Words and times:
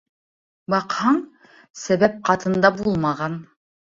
Баҡһаң, 0.73 1.19
сәбәп 1.81 2.17
ҡатында 2.31 2.75
булмаған. 2.81 3.37